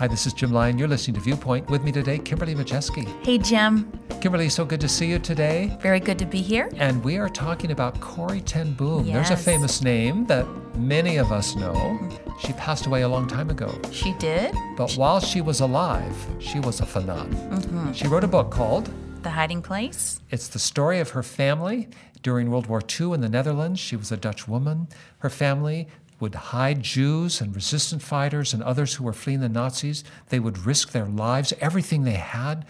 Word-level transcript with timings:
Hi, 0.00 0.08
this 0.08 0.26
is 0.26 0.32
Jim 0.32 0.50
Lyon. 0.50 0.78
You're 0.78 0.88
listening 0.88 1.16
to 1.16 1.20
Viewpoint. 1.20 1.68
With 1.68 1.84
me 1.84 1.92
today, 1.92 2.18
Kimberly 2.18 2.54
Majeski. 2.54 3.06
Hey, 3.22 3.36
Jim. 3.36 3.92
Kimberly, 4.22 4.48
so 4.48 4.64
good 4.64 4.80
to 4.80 4.88
see 4.88 5.04
you 5.04 5.18
today. 5.18 5.76
Very 5.82 6.00
good 6.00 6.18
to 6.20 6.24
be 6.24 6.40
here. 6.40 6.70
And 6.76 7.04
we 7.04 7.18
are 7.18 7.28
talking 7.28 7.70
about 7.70 8.00
Corrie 8.00 8.40
Ten 8.40 8.72
Boom. 8.72 9.04
Yes. 9.04 9.28
There's 9.28 9.38
a 9.38 9.42
famous 9.42 9.82
name 9.82 10.24
that 10.24 10.46
many 10.74 11.18
of 11.18 11.32
us 11.32 11.54
know. 11.54 12.00
She 12.38 12.54
passed 12.54 12.86
away 12.86 13.02
a 13.02 13.08
long 13.08 13.28
time 13.28 13.50
ago. 13.50 13.78
She 13.92 14.14
did. 14.14 14.54
But 14.74 14.90
while 14.94 15.20
she 15.20 15.42
was 15.42 15.60
alive, 15.60 16.16
she 16.38 16.60
was 16.60 16.80
a 16.80 16.86
phenom. 16.86 17.34
Mm-hmm. 17.50 17.92
She 17.92 18.08
wrote 18.08 18.24
a 18.24 18.28
book 18.28 18.50
called 18.50 18.88
The 19.22 19.28
Hiding 19.28 19.60
Place. 19.60 20.22
It's 20.30 20.48
the 20.48 20.58
story 20.58 21.00
of 21.00 21.10
her 21.10 21.22
family 21.22 21.90
during 22.22 22.50
World 22.50 22.68
War 22.68 22.80
II 22.80 23.12
in 23.12 23.20
the 23.20 23.28
Netherlands. 23.28 23.78
She 23.78 23.96
was 23.96 24.10
a 24.10 24.16
Dutch 24.16 24.48
woman. 24.48 24.88
Her 25.18 25.28
family 25.28 25.88
would 26.20 26.34
hide 26.34 26.82
Jews 26.82 27.40
and 27.40 27.54
resistance 27.54 28.04
fighters 28.04 28.52
and 28.52 28.62
others 28.62 28.94
who 28.94 29.04
were 29.04 29.12
fleeing 29.12 29.40
the 29.40 29.48
Nazis. 29.48 30.04
They 30.28 30.38
would 30.38 30.66
risk 30.66 30.92
their 30.92 31.06
lives, 31.06 31.52
everything 31.60 32.04
they 32.04 32.12
had, 32.12 32.66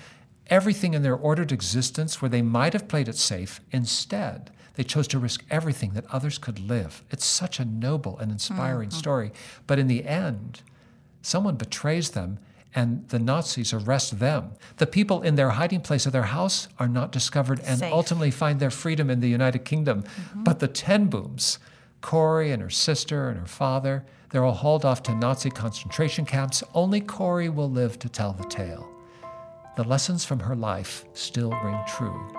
everything 0.47 0.95
in 0.95 1.03
their 1.03 1.17
ordered 1.17 1.53
existence 1.53 2.23
where 2.23 2.29
they 2.29 2.43
might 2.43 2.73
have 2.73 2.89
played 2.89 3.09
it 3.09 3.17
safe. 3.17 3.61
Instead, 3.71 4.51
they 4.75 4.85
chose 4.85 5.09
to 5.09 5.19
risk 5.19 5.45
everything 5.51 5.93
that 5.95 6.07
others 6.11 6.39
could 6.39 6.59
live. 6.59 7.03
It's 7.11 7.25
such 7.25 7.61
a 7.61 7.65
noble 7.65 8.19
and 8.19 8.31
inspiring 8.31 8.89
mm-hmm. 8.91 8.99
story. 8.99 9.33
But 9.67 9.79
in 9.79 9.89
the 9.89 10.05
end, 10.05 10.63
someone 11.23 11.57
betrays 11.57 12.11
them 12.11 12.39
and 12.75 13.09
the 13.09 13.19
Nazis 13.19 13.73
arrest 13.73 14.19
them. 14.19 14.53
The 14.77 14.87
people 14.87 15.23
in 15.23 15.35
their 15.35 15.51
hiding 15.51 15.81
place 15.81 16.07
of 16.07 16.13
their 16.13 16.25
house 16.25 16.69
are 16.79 16.89
not 16.89 17.11
discovered 17.11 17.61
and 17.65 17.81
Safe. 17.81 17.93
ultimately 17.93 18.31
find 18.31 18.61
their 18.61 18.71
freedom 18.71 19.11
in 19.11 19.21
the 19.21 19.29
United 19.29 19.65
Kingdom. 19.65 20.03
Mm-hmm. 20.03 20.45
But 20.45 20.61
the 20.61 20.69
Ten 20.69 21.07
Booms, 21.07 21.59
Corrie 22.01 22.53
and 22.53 22.63
her 22.63 22.71
sister 22.71 23.29
and 23.29 23.39
her 23.39 23.47
father, 23.47 24.05
they're 24.31 24.45
all 24.45 24.55
hauled 24.55 24.85
off 24.85 25.03
to 25.05 25.15
Nazi 25.15 25.51
concentration 25.51 26.25
camps. 26.25 26.63
Only 26.75 27.01
Corrie 27.01 27.49
will 27.49 27.71
live 27.71 27.99
to 28.01 28.09
tell 28.09 28.33
the 28.33 28.45
tale. 28.45 28.89
The 29.77 29.85
lessons 29.85 30.25
from 30.25 30.41
her 30.41 30.57
life 30.57 31.05
still 31.15 31.51
ring 31.63 31.79
true. 31.87 32.31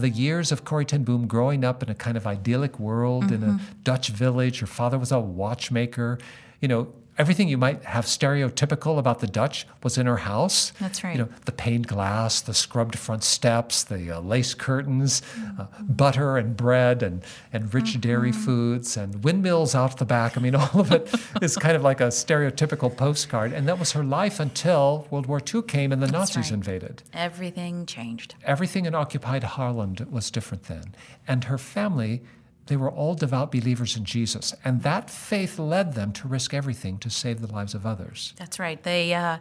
the 0.00 0.08
years 0.08 0.50
of 0.50 0.64
Corrie 0.64 0.84
ten 0.84 1.04
Boom 1.04 1.26
growing 1.26 1.64
up 1.64 1.82
in 1.82 1.90
a 1.90 1.94
kind 1.94 2.16
of 2.16 2.26
idyllic 2.26 2.78
world 2.78 3.30
in 3.30 3.42
a 3.42 3.46
mm-hmm. 3.48 3.64
Dutch 3.82 4.08
village. 4.08 4.60
Her 4.60 4.66
father 4.66 4.98
was 4.98 5.12
a 5.12 5.20
watchmaker. 5.20 6.18
You 6.60 6.68
know, 6.68 6.92
everything 7.20 7.48
you 7.48 7.58
might 7.58 7.84
have 7.84 8.06
stereotypical 8.06 8.98
about 8.98 9.20
the 9.20 9.26
Dutch 9.26 9.66
was 9.82 9.98
in 9.98 10.06
her 10.06 10.16
house. 10.16 10.72
That's 10.80 11.04
right. 11.04 11.12
You 11.14 11.24
know, 11.24 11.28
the 11.44 11.52
paned 11.52 11.86
glass, 11.86 12.40
the 12.40 12.54
scrubbed 12.54 12.98
front 12.98 13.24
steps, 13.24 13.84
the 13.84 14.16
uh, 14.16 14.20
lace 14.20 14.54
curtains, 14.54 15.20
uh, 15.58 15.66
butter 15.80 16.38
and 16.38 16.56
bread 16.56 17.02
and, 17.02 17.22
and 17.52 17.74
rich 17.74 18.00
dairy 18.00 18.32
foods 18.32 18.96
and 18.96 19.22
windmills 19.22 19.74
out 19.74 19.98
the 19.98 20.06
back. 20.06 20.38
I 20.38 20.40
mean, 20.40 20.54
all 20.62 20.80
of 20.80 20.92
it 20.92 21.14
is 21.42 21.58
kind 21.58 21.76
of 21.76 21.82
like 21.82 22.00
a 22.00 22.08
stereotypical 22.08 22.96
postcard. 22.96 23.52
And 23.52 23.68
that 23.68 23.78
was 23.78 23.92
her 23.92 24.02
life 24.02 24.40
until 24.40 25.06
World 25.10 25.26
War 25.26 25.42
II 25.54 25.60
came 25.60 25.92
and 25.92 26.02
the 26.02 26.10
Nazis 26.10 26.46
right. 26.46 26.52
invaded. 26.52 27.02
Everything 27.12 27.84
changed. 27.84 28.34
Everything 28.44 28.86
in 28.86 28.94
occupied 28.94 29.44
Holland 29.44 30.06
was 30.10 30.30
different 30.30 30.64
then. 30.64 30.94
And 31.28 31.44
her 31.44 31.58
family, 31.58 32.22
they 32.70 32.76
were 32.76 32.90
all 32.90 33.16
devout 33.16 33.50
believers 33.50 33.96
in 33.96 34.04
Jesus. 34.04 34.54
And 34.64 34.84
that 34.84 35.10
faith 35.10 35.58
led 35.58 35.94
them 35.94 36.12
to 36.12 36.28
risk 36.28 36.54
everything 36.54 36.98
to 36.98 37.10
save 37.10 37.40
the 37.40 37.52
lives 37.52 37.74
of 37.74 37.84
others. 37.84 38.32
That's 38.36 38.60
right. 38.60 38.80
They 38.80 39.12
uh, 39.12 39.38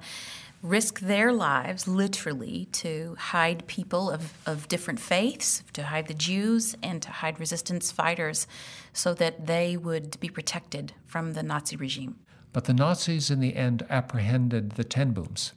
risk 0.64 1.00
their 1.02 1.32
lives 1.32 1.88
literally 1.88 2.68
to 2.72 3.16
hide 3.20 3.68
people 3.68 4.10
of, 4.10 4.34
of 4.48 4.68
different 4.68 5.00
faiths, 5.00 5.64
to 5.74 5.84
hide 5.84 6.08
the 6.08 6.16
Jews, 6.16 6.76
and 6.82 7.04
to 7.04 7.12
hide 7.12 7.40
resistance 7.40 7.92
fighters 7.92 8.48
so 8.94 9.14
that 9.14 9.46
they 9.46 9.78
would 9.78 10.20
be 10.20 10.30
protected 10.30 10.94
from 11.06 11.34
the 11.34 11.44
Nazi 11.44 11.76
regime. 11.76 12.16
But 12.52 12.66
the 12.66 12.74
Nazis, 12.74 13.30
in 13.30 13.42
the 13.42 13.56
end, 13.56 13.86
apprehended 13.92 14.72
the 14.72 14.84
Ten 14.84 15.12
Booms. 15.12 15.54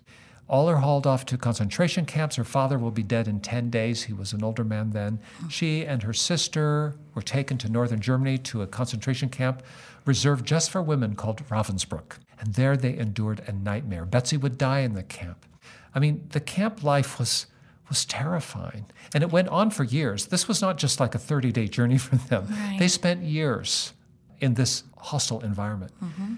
All 0.48 0.68
are 0.68 0.76
hauled 0.76 1.06
off 1.06 1.24
to 1.26 1.38
concentration 1.38 2.04
camps. 2.04 2.36
Her 2.36 2.44
father 2.44 2.78
will 2.78 2.90
be 2.90 3.02
dead 3.02 3.26
in 3.26 3.40
10 3.40 3.70
days. 3.70 4.02
He 4.02 4.12
was 4.12 4.32
an 4.32 4.44
older 4.44 4.64
man 4.64 4.90
then. 4.90 5.18
She 5.48 5.86
and 5.86 6.02
her 6.02 6.12
sister 6.12 6.96
were 7.14 7.22
taken 7.22 7.56
to 7.58 7.70
northern 7.70 8.00
Germany 8.00 8.38
to 8.38 8.62
a 8.62 8.66
concentration 8.66 9.28
camp 9.28 9.62
reserved 10.04 10.46
just 10.46 10.70
for 10.70 10.82
women 10.82 11.14
called 11.14 11.46
Ravensbrück. 11.48 12.18
And 12.38 12.54
there 12.54 12.76
they 12.76 12.96
endured 12.98 13.42
a 13.46 13.52
nightmare. 13.52 14.04
Betsy 14.04 14.36
would 14.36 14.58
die 14.58 14.80
in 14.80 14.94
the 14.94 15.02
camp. 15.02 15.46
I 15.94 16.00
mean, 16.00 16.26
the 16.30 16.40
camp 16.40 16.82
life 16.82 17.18
was 17.18 17.46
was 17.88 18.04
terrifying. 18.06 18.86
And 19.14 19.22
it 19.22 19.30
went 19.30 19.48
on 19.48 19.70
for 19.70 19.84
years. 19.84 20.26
This 20.26 20.48
was 20.48 20.62
not 20.62 20.78
just 20.78 20.98
like 20.98 21.14
a 21.14 21.18
30 21.18 21.52
day 21.52 21.68
journey 21.68 21.98
for 22.06 22.16
them. 22.16 22.46
Right. 22.48 22.76
They 22.78 22.88
spent 22.88 23.22
years 23.22 23.92
in 24.40 24.54
this 24.54 24.84
hostile 24.96 25.40
environment. 25.40 25.92
Mm-hmm. 26.02 26.34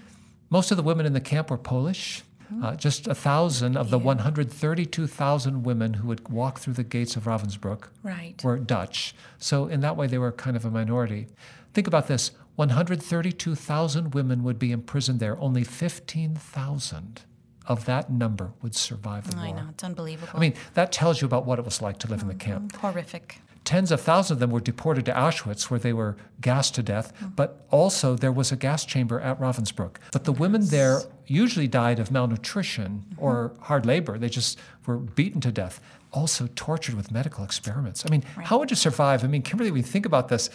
Most 0.49 0.71
of 0.71 0.77
the 0.77 0.83
women 0.83 1.05
in 1.05 1.13
the 1.13 1.21
camp 1.21 1.49
were 1.49 1.57
Polish. 1.57 2.23
Uh, 2.63 2.75
just 2.75 3.07
a 3.07 3.15
thousand 3.15 3.75
of 3.77 3.89
the 3.89 3.97
132,000 3.99 5.63
women 5.63 5.95
who 5.95 6.07
would 6.07 6.27
walk 6.29 6.59
through 6.59 6.73
the 6.73 6.83
gates 6.83 7.15
of 7.15 7.23
Ravensbrück 7.25 7.85
Right. 8.03 8.41
were 8.43 8.57
Dutch. 8.57 9.15
So, 9.37 9.65
in 9.67 9.81
that 9.81 9.95
way, 9.97 10.07
they 10.07 10.17
were 10.17 10.31
kind 10.31 10.55
of 10.55 10.63
a 10.65 10.71
minority. 10.71 11.27
Think 11.73 11.87
about 11.87 12.07
this 12.07 12.31
132,000 12.55 14.13
women 14.13 14.43
would 14.43 14.59
be 14.59 14.71
imprisoned 14.71 15.19
there. 15.19 15.37
Only 15.39 15.63
15,000 15.63 17.21
of 17.67 17.85
that 17.85 18.11
number 18.11 18.51
would 18.61 18.75
survive 18.75 19.29
the 19.29 19.35
war. 19.37 19.45
I 19.45 19.51
know, 19.51 19.67
it's 19.71 19.83
unbelievable. 19.83 20.31
I 20.35 20.39
mean, 20.39 20.53
that 20.75 20.91
tells 20.91 21.21
you 21.21 21.25
about 21.25 21.45
what 21.45 21.57
it 21.59 21.65
was 21.65 21.81
like 21.81 21.97
to 21.99 22.07
live 22.07 22.21
in 22.21 22.27
the 22.27 22.35
camp. 22.35 22.75
horrific. 22.77 23.41
Tens 23.65 23.91
of 23.91 23.99
thousands 23.99 24.31
of 24.31 24.39
them 24.39 24.51
were 24.51 24.59
deported 24.59 25.05
to 25.05 25.11
Auschwitz, 25.11 25.69
where 25.69 25.79
they 25.79 25.91
were 25.91 26.15
gassed 26.39 26.75
to 26.75 26.83
death, 26.83 27.11
hmm. 27.19 27.29
but 27.35 27.65
also 27.71 28.15
there 28.15 28.31
was 28.31 28.51
a 28.51 28.55
gas 28.55 28.85
chamber 28.85 29.19
at 29.19 29.39
Ravensbrück. 29.39 29.95
But 30.13 30.23
the 30.23 30.31
women 30.31 30.67
there 30.67 31.01
usually 31.25 31.67
died 31.67 31.99
of 31.99 32.11
malnutrition 32.11 33.05
hmm. 33.15 33.23
or 33.23 33.53
hard 33.61 33.85
labor. 33.85 34.17
They 34.17 34.29
just 34.29 34.59
were 34.85 34.97
beaten 34.97 35.41
to 35.41 35.51
death, 35.51 35.81
also 36.13 36.47
tortured 36.55 36.95
with 36.95 37.11
medical 37.11 37.43
experiments. 37.43 38.05
I 38.05 38.09
mean, 38.09 38.21
how 38.21 38.59
would 38.59 38.69
you 38.69 38.77
survive? 38.77 39.23
I 39.23 39.27
mean, 39.27 39.41
Kimberly, 39.41 39.71
we 39.71 39.81
think 39.81 40.05
about 40.05 40.29
this. 40.29 40.49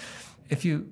If 0.49 0.65
you 0.65 0.88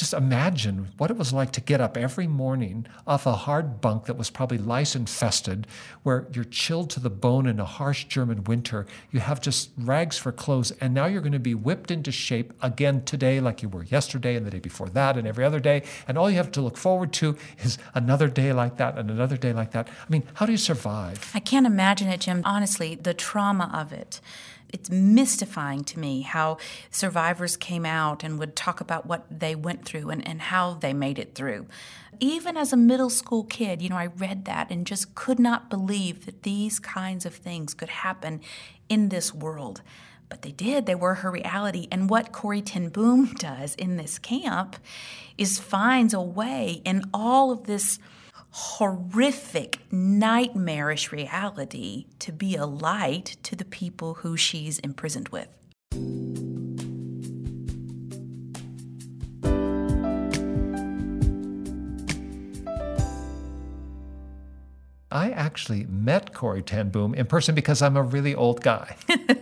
just 0.00 0.14
imagine 0.14 0.88
what 0.96 1.10
it 1.10 1.16
was 1.18 1.30
like 1.30 1.52
to 1.52 1.60
get 1.60 1.78
up 1.78 1.94
every 1.94 2.26
morning 2.26 2.86
off 3.06 3.26
a 3.26 3.32
hard 3.32 3.82
bunk 3.82 4.06
that 4.06 4.16
was 4.16 4.30
probably 4.30 4.56
lice 4.56 4.96
infested, 4.96 5.66
where 6.02 6.26
you're 6.32 6.42
chilled 6.42 6.88
to 6.88 7.00
the 7.00 7.10
bone 7.10 7.46
in 7.46 7.60
a 7.60 7.66
harsh 7.66 8.04
German 8.04 8.42
winter. 8.44 8.86
You 9.10 9.20
have 9.20 9.42
just 9.42 9.70
rags 9.76 10.16
for 10.16 10.32
clothes, 10.32 10.70
and 10.80 10.94
now 10.94 11.04
you're 11.04 11.20
going 11.20 11.32
to 11.32 11.38
be 11.38 11.54
whipped 11.54 11.90
into 11.90 12.10
shape 12.10 12.54
again 12.62 13.04
today, 13.04 13.40
like 13.40 13.62
you 13.62 13.68
were 13.68 13.84
yesterday, 13.84 14.36
and 14.36 14.46
the 14.46 14.50
day 14.50 14.58
before 14.58 14.88
that, 14.88 15.18
and 15.18 15.28
every 15.28 15.44
other 15.44 15.60
day. 15.60 15.82
And 16.08 16.16
all 16.16 16.30
you 16.30 16.38
have 16.38 16.50
to 16.52 16.62
look 16.62 16.78
forward 16.78 17.12
to 17.14 17.36
is 17.62 17.76
another 17.92 18.28
day 18.28 18.54
like 18.54 18.78
that, 18.78 18.96
and 18.96 19.10
another 19.10 19.36
day 19.36 19.52
like 19.52 19.72
that. 19.72 19.86
I 19.88 20.08
mean, 20.08 20.22
how 20.32 20.46
do 20.46 20.52
you 20.52 20.58
survive? 20.58 21.30
I 21.34 21.40
can't 21.40 21.66
imagine 21.66 22.08
it, 22.08 22.20
Jim. 22.20 22.40
Honestly, 22.46 22.94
the 22.94 23.12
trauma 23.12 23.70
of 23.74 23.92
it. 23.92 24.22
It's 24.72 24.90
mystifying 24.90 25.84
to 25.84 25.98
me 25.98 26.22
how 26.22 26.58
survivors 26.90 27.56
came 27.56 27.84
out 27.84 28.22
and 28.22 28.38
would 28.38 28.56
talk 28.56 28.80
about 28.80 29.06
what 29.06 29.26
they 29.30 29.54
went 29.54 29.84
through 29.84 30.10
and, 30.10 30.26
and 30.26 30.40
how 30.40 30.74
they 30.74 30.92
made 30.92 31.18
it 31.18 31.34
through. 31.34 31.66
Even 32.20 32.56
as 32.56 32.72
a 32.72 32.76
middle 32.76 33.10
school 33.10 33.44
kid, 33.44 33.82
you 33.82 33.88
know, 33.88 33.96
I 33.96 34.06
read 34.06 34.44
that 34.44 34.70
and 34.70 34.86
just 34.86 35.14
could 35.14 35.38
not 35.38 35.70
believe 35.70 36.26
that 36.26 36.42
these 36.42 36.78
kinds 36.78 37.24
of 37.24 37.34
things 37.34 37.74
could 37.74 37.88
happen 37.88 38.40
in 38.88 39.08
this 39.08 39.34
world. 39.34 39.82
But 40.28 40.42
they 40.42 40.52
did. 40.52 40.86
They 40.86 40.94
were 40.94 41.16
her 41.16 41.30
reality. 41.30 41.88
And 41.90 42.08
what 42.08 42.32
Corrie 42.32 42.62
Ten 42.62 42.88
Boom 42.88 43.34
does 43.38 43.74
in 43.74 43.96
this 43.96 44.18
camp 44.18 44.76
is 45.36 45.58
finds 45.58 46.14
a 46.14 46.20
way 46.20 46.82
in 46.84 47.02
all 47.12 47.50
of 47.50 47.64
this 47.64 47.98
horrific, 48.50 49.80
nightmarish 49.90 51.12
reality 51.12 52.06
to 52.18 52.32
be 52.32 52.56
a 52.56 52.66
light 52.66 53.36
to 53.44 53.56
the 53.56 53.64
people 53.64 54.14
who 54.14 54.36
she's 54.36 54.78
imprisoned 54.80 55.28
with. 55.28 55.48
I 65.12 65.30
actually 65.30 65.86
met 65.86 66.32
Corrie 66.32 66.62
Ten 66.62 66.90
Boom 66.90 67.14
in 67.14 67.26
person 67.26 67.54
because 67.54 67.82
I'm 67.82 67.96
a 67.96 68.02
really 68.02 68.32
old 68.32 68.62
guy. 68.62 68.96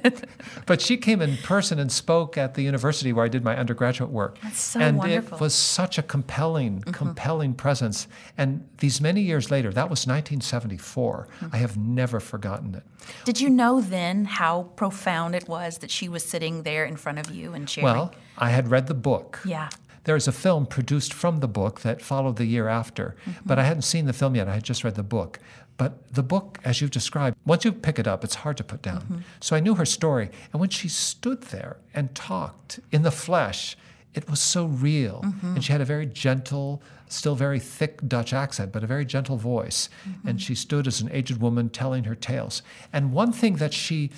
but 0.67 0.81
she 0.81 0.97
came 0.97 1.21
in 1.21 1.37
person 1.39 1.79
and 1.79 1.93
spoke 1.93 2.39
at 2.39 2.55
the 2.55 2.63
university 2.63 3.13
where 3.13 3.25
I 3.25 3.29
did 3.29 3.45
my 3.45 3.55
undergraduate 3.55 4.11
work. 4.11 4.39
That's 4.43 4.61
so 4.61 4.81
and 4.81 4.97
wonderful. 4.97 5.37
it 5.37 5.41
was 5.41 5.55
such 5.55 5.99
a 5.99 6.03
compelling, 6.03 6.81
mm-hmm. 6.81 6.93
compelling 6.93 7.53
presence. 7.53 8.09
And 8.39 8.67
these 8.79 9.03
many 9.03 9.21
years 9.21 9.51
later, 9.51 9.71
that 9.73 9.91
was 9.91 10.07
1974, 10.07 11.29
mm-hmm. 11.41 11.55
I 11.55 11.59
have 11.59 11.77
never 11.77 12.19
forgotten 12.19 12.75
it. 12.75 12.85
Did 13.27 13.39
you 13.41 13.51
know 13.51 13.83
then 13.83 14.25
how 14.25 14.65
profound 14.77 15.35
it 15.35 15.49
was 15.49 15.79
that 15.79 15.91
she 15.91 16.09
was 16.09 16.25
sitting 16.25 16.63
there 16.63 16.87
in 16.87 16.97
front 16.97 17.19
of 17.19 17.31
you 17.31 17.53
and 17.53 17.69
sharing? 17.69 17.85
Well, 17.85 18.15
I 18.39 18.51
had 18.51 18.69
read 18.69 18.87
the 18.87 18.95
book. 18.95 19.41
yeah. 19.45 19.69
There 20.09 20.17
is 20.17 20.27
a 20.27 20.33
film 20.33 20.65
produced 20.65 21.13
from 21.13 21.41
the 21.41 21.47
book 21.47 21.81
that 21.81 22.01
followed 22.01 22.37
the 22.37 22.47
year 22.47 22.67
after, 22.67 23.15
but 23.45 23.59
I 23.59 23.65
hadn't 23.65 23.83
seen 23.83 24.07
the 24.07 24.15
film 24.15 24.35
yet. 24.37 24.49
I 24.49 24.55
had 24.55 24.63
just 24.63 24.83
read 24.83 24.95
the 24.95 25.03
book. 25.03 25.39
But 25.77 26.15
the 26.15 26.23
book, 26.23 26.59
as 26.65 26.81
you've 26.81 26.93
described, 26.93 27.37
once 27.45 27.63
you 27.67 27.73
pick 27.73 27.99
it 27.99 28.09
up, 28.09 28.25
it's 28.25 28.37
hard 28.37 28.57
to 28.57 28.65
put 28.65 28.81
down. 28.81 29.03
Mm-hmm. 29.03 29.19
So 29.41 29.55
I 29.55 29.61
knew 29.61 29.75
her 29.75 29.85
story. 29.85 30.31
And 30.51 30.61
when 30.61 30.71
she 30.71 30.89
stood 30.89 31.43
there 31.43 31.77
and 31.93 32.15
talked 32.15 32.81
in 32.91 33.03
the 33.03 33.11
flesh, 33.11 33.77
it 34.15 34.31
was 34.31 34.41
so 34.41 34.65
real. 34.65 35.21
Mm-hmm. 35.27 35.57
And 35.57 35.63
she 35.63 35.73
had 35.73 35.83
a 35.83 35.85
very 35.85 36.07
gentle, 36.07 36.83
still 37.11 37.35
very 37.35 37.61
thick 37.61 38.01
Dutch 38.09 38.33
accent, 38.33 38.73
but 38.73 38.83
a 38.83 38.87
very 38.87 39.05
gentle 39.05 39.37
voice. 39.37 39.91
Mm-hmm. 40.09 40.27
And 40.27 40.41
she 40.41 40.55
stood 40.55 40.87
as 40.87 41.03
an 41.03 41.11
aged 41.13 41.37
woman 41.37 41.69
telling 41.69 42.05
her 42.05 42.15
tales. 42.15 42.63
And 42.95 43.13
one 43.13 43.31
thing 43.31 43.57
that 43.57 43.75
she 43.75 44.11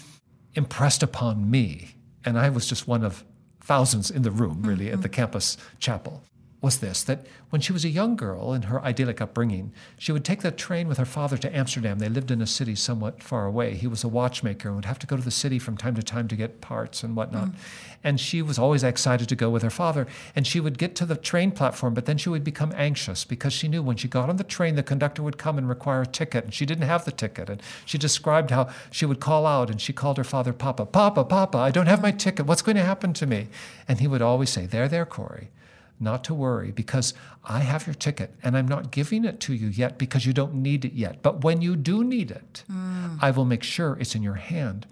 impressed 0.54 1.02
upon 1.02 1.50
me, 1.50 1.96
and 2.24 2.38
I 2.38 2.48
was 2.48 2.68
just 2.68 2.86
one 2.86 3.02
of 3.02 3.24
thousands 3.70 4.10
in 4.10 4.22
the 4.22 4.32
room, 4.32 4.62
really, 4.62 4.86
mm-hmm. 4.86 4.94
at 4.94 5.02
the 5.02 5.08
campus 5.08 5.56
chapel, 5.78 6.14
was 6.62 6.80
this 6.80 7.02
that 7.04 7.26
when 7.48 7.60
she 7.60 7.72
was 7.72 7.84
a 7.84 7.88
young 7.88 8.16
girl 8.16 8.52
in 8.52 8.62
her 8.62 8.82
idyllic 8.84 9.20
upbringing, 9.20 9.72
she 9.98 10.12
would 10.12 10.24
take 10.24 10.42
the 10.42 10.50
train 10.50 10.88
with 10.88 10.98
her 10.98 11.04
father 11.04 11.36
to 11.38 11.56
Amsterdam. 11.56 11.98
They 11.98 12.08
lived 12.08 12.30
in 12.30 12.42
a 12.42 12.46
city 12.46 12.74
somewhat 12.74 13.22
far 13.22 13.46
away. 13.46 13.74
He 13.74 13.86
was 13.86 14.04
a 14.04 14.08
watchmaker 14.08 14.68
and 14.68 14.76
would 14.76 14.84
have 14.84 14.98
to 15.00 15.06
go 15.06 15.16
to 15.16 15.22
the 15.22 15.30
city 15.30 15.58
from 15.58 15.76
time 15.76 15.94
to 15.94 16.02
time 16.02 16.28
to 16.28 16.36
get 16.36 16.60
parts 16.60 17.02
and 17.02 17.16
whatnot. 17.16 17.48
Mm. 17.48 17.54
And 18.04 18.20
she 18.20 18.42
was 18.42 18.58
always 18.58 18.84
excited 18.84 19.28
to 19.28 19.36
go 19.36 19.50
with 19.50 19.62
her 19.62 19.70
father. 19.70 20.06
And 20.36 20.46
she 20.46 20.60
would 20.60 20.78
get 20.78 20.94
to 20.96 21.06
the 21.06 21.16
train 21.16 21.50
platform, 21.50 21.94
but 21.94 22.06
then 22.06 22.18
she 22.18 22.28
would 22.28 22.44
become 22.44 22.72
anxious 22.76 23.24
because 23.24 23.52
she 23.52 23.68
knew 23.68 23.82
when 23.82 23.96
she 23.96 24.08
got 24.08 24.28
on 24.28 24.36
the 24.36 24.44
train, 24.44 24.74
the 24.74 24.82
conductor 24.82 25.22
would 25.22 25.38
come 25.38 25.58
and 25.58 25.68
require 25.68 26.02
a 26.02 26.06
ticket. 26.06 26.44
And 26.44 26.54
she 26.54 26.66
didn't 26.66 26.86
have 26.86 27.04
the 27.04 27.12
ticket. 27.12 27.48
And 27.48 27.62
she 27.84 27.98
described 27.98 28.50
how 28.50 28.68
she 28.90 29.06
would 29.06 29.20
call 29.20 29.46
out 29.46 29.70
and 29.70 29.80
she 29.80 29.92
called 29.92 30.18
her 30.18 30.24
father, 30.24 30.52
Papa, 30.52 30.86
Papa, 30.86 31.24
Papa, 31.24 31.58
I 31.58 31.70
don't 31.70 31.86
have 31.86 32.02
my 32.02 32.12
ticket. 32.12 32.46
What's 32.46 32.62
going 32.62 32.76
to 32.76 32.84
happen 32.84 33.12
to 33.14 33.26
me? 33.26 33.48
And 33.88 34.00
he 34.00 34.06
would 34.06 34.22
always 34.22 34.50
say, 34.50 34.66
There, 34.66 34.88
there, 34.88 35.06
Corrie 35.06 35.48
not 36.00 36.24
to 36.24 36.34
worry 36.34 36.70
because 36.70 37.14
I 37.44 37.60
have 37.60 37.86
your 37.86 37.94
ticket 37.94 38.34
and 38.42 38.56
I'm 38.56 38.66
not 38.66 38.90
giving 38.90 39.24
it 39.24 39.40
to 39.40 39.54
you 39.54 39.68
yet 39.68 39.98
because 39.98 40.26
you 40.26 40.32
don't 40.32 40.54
need 40.54 40.84
it 40.84 40.94
yet. 40.94 41.22
But 41.22 41.44
when 41.44 41.60
you 41.62 41.76
do 41.76 42.02
need 42.02 42.30
it, 42.30 42.64
mm. 42.70 43.18
I 43.20 43.30
will 43.30 43.44
make 43.44 43.62
sure 43.62 43.96
it's 44.00 44.14
in 44.14 44.22
your 44.22 44.34
hand. 44.34 44.86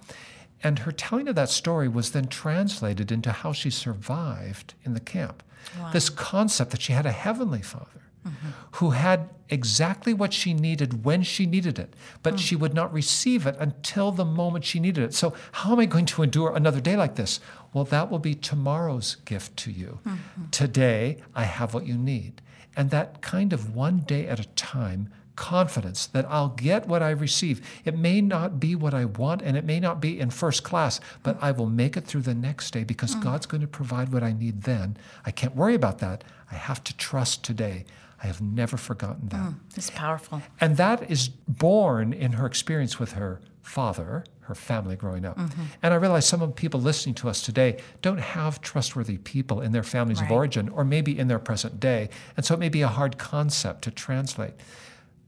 And 0.63 0.81
her 0.81 0.93
telling 0.93 1.29
of 1.29 1.37
that 1.37 1.51
story 1.51 1.89
was 1.89 2.13
then 2.13 2.27
translated 2.27 3.13
into 3.13 3.31
how 3.31 3.53
she 3.53 3.71
survived 3.71 4.75
in 4.85 4.95
the 4.95 5.01
camp. 5.01 5.43
Wow. 5.79 5.91
This 5.93 6.11
concept 6.11 6.71
that 6.73 6.81
she 6.81 6.93
had 6.93 7.07
a 7.07 7.13
heavenly 7.13 7.63
father 7.63 8.03
mm-hmm. 8.27 8.49
who 8.73 8.91
had 8.91 9.31
exactly 9.49 10.13
what 10.13 10.33
she 10.33 10.53
needed 10.53 11.05
when 11.05 11.23
she 11.23 11.47
needed 11.47 11.79
it, 11.79 11.95
but 12.23 12.35
mm. 12.35 12.39
she 12.39 12.57
would 12.57 12.75
not 12.75 12.93
receive 12.93 13.47
it 13.47 13.57
until 13.59 14.13
the 14.13 14.25
moment 14.25 14.65
she 14.65 14.81
needed 14.81 15.05
it. 15.05 15.15
So, 15.15 15.35
how 15.53 15.73
am 15.73 15.81
I 15.81 15.87
going 15.87 16.07
to 16.07 16.23
endure 16.23 16.55
another 16.55 16.81
day 16.81 16.97
like 16.97 17.15
this? 17.15 17.41
Well, 17.73 17.85
that 17.85 18.11
will 18.11 18.19
be 18.19 18.35
tomorrow's 18.35 19.17
gift 19.25 19.57
to 19.59 19.71
you. 19.71 20.01
Mm-hmm. 20.07 20.51
Today, 20.51 21.19
I 21.35 21.45
have 21.45 21.75
what 21.75 21.87
you 21.87 21.97
need. 21.97 22.41
And 22.77 22.91
that 22.91 23.23
kind 23.23 23.53
of 23.53 23.75
one 23.75 24.01
day 24.01 24.27
at 24.27 24.41
a 24.41 24.49
time 24.49 25.11
confidence 25.39 26.07
that 26.07 26.27
I'll 26.29 26.49
get 26.49 26.89
what 26.89 27.01
I 27.01 27.11
receive. 27.11 27.65
It 27.85 27.97
may 27.97 28.21
not 28.21 28.59
be 28.59 28.75
what 28.75 28.93
I 28.93 29.05
want 29.05 29.41
and 29.41 29.57
it 29.57 29.65
may 29.65 29.79
not 29.79 30.01
be 30.01 30.19
in 30.19 30.31
first 30.31 30.65
class, 30.65 30.99
but 31.23 31.39
I 31.41 31.53
will 31.53 31.69
make 31.69 31.97
it 31.97 32.05
through 32.05 32.23
the 32.23 32.35
next 32.35 32.73
day 32.73 32.83
because 32.83 33.15
mm. 33.15 33.23
God's 33.23 33.47
going 33.47 33.61
to 33.61 33.69
provide 33.69 34.13
what 34.13 34.25
I 34.25 34.33
need 34.33 34.63
then. 34.63 34.97
I 35.25 35.31
can't 35.31 35.55
worry 35.55 35.77
about 35.77 35.99
that. 35.99 36.25
I 36.51 36.57
have 36.57 36.83
to 36.85 36.97
trust 36.97 37.45
today. 37.45 37.85
I 38.21 38.27
have 38.27 38.41
never 38.41 38.77
forgotten 38.77 39.29
that. 39.29 39.51
Mm, 39.51 39.55
it's 39.77 39.91
powerful. 39.91 40.43
And 40.61 40.77
that 40.77 41.09
is 41.09 41.29
born 41.29 42.13
in 42.13 42.33
her 42.33 42.45
experience 42.45 42.99
with 42.99 43.13
her 43.13 43.41
father, 43.69 44.25
her 44.41 44.55
family 44.55 44.97
growing 44.97 45.27
up. 45.27 45.37
Mm-hmm. 45.37 45.63
And 45.83 45.93
I 45.93 45.99
realize 45.99 46.27
some 46.27 46.41
of 46.41 46.49
the 46.49 46.55
people 46.55 46.81
listening 46.81 47.15
to 47.17 47.29
us 47.29 47.43
today 47.43 47.79
don't 48.01 48.19
have 48.19 48.63
trustworthy 48.63 49.19
people 49.19 49.61
in 49.61 49.73
their 49.73 49.83
families 49.83 50.21
right. 50.21 50.31
of 50.31 50.33
origin 50.33 50.69
or 50.71 50.85
maybe 50.85 51.19
in 51.19 51.29
their 51.29 51.39
present 51.39 51.79
day. 51.79 52.09
And 52.37 52.47
so 52.47 52.55
it 52.55 52.61
may 52.61 52.71
be 52.71 52.81
a 52.81 52.89
hard 52.89 53.19
concept 53.19 53.83
to 53.83 53.91
translate. 53.91 54.55